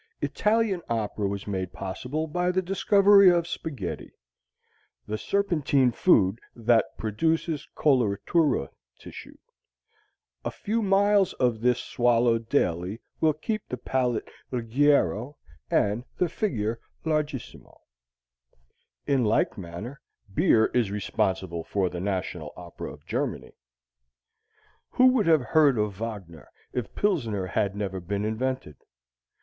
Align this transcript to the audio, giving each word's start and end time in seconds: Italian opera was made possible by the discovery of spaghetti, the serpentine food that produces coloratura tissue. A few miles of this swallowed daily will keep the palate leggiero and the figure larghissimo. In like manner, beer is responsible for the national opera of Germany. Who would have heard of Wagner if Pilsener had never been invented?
Italian 0.19 0.81
opera 0.89 1.27
was 1.27 1.45
made 1.45 1.71
possible 1.73 2.25
by 2.25 2.49
the 2.49 2.63
discovery 2.63 3.29
of 3.29 3.45
spaghetti, 3.47 4.09
the 5.05 5.15
serpentine 5.15 5.91
food 5.91 6.39
that 6.55 6.97
produces 6.97 7.67
coloratura 7.77 8.69
tissue. 8.97 9.37
A 10.43 10.49
few 10.49 10.81
miles 10.81 11.33
of 11.33 11.61
this 11.61 11.79
swallowed 11.79 12.49
daily 12.49 12.99
will 13.19 13.33
keep 13.33 13.61
the 13.69 13.77
palate 13.77 14.27
leggiero 14.51 15.37
and 15.69 16.03
the 16.17 16.29
figure 16.29 16.79
larghissimo. 17.05 17.79
In 19.05 19.23
like 19.23 19.55
manner, 19.55 20.01
beer 20.33 20.65
is 20.73 20.89
responsible 20.89 21.63
for 21.63 21.89
the 21.91 22.01
national 22.01 22.53
opera 22.57 22.91
of 22.91 23.05
Germany. 23.05 23.51
Who 24.93 25.09
would 25.09 25.27
have 25.27 25.41
heard 25.43 25.77
of 25.77 25.97
Wagner 25.99 26.49
if 26.73 26.95
Pilsener 26.95 27.45
had 27.49 27.75
never 27.75 27.99
been 27.99 28.25
invented? 28.25 28.77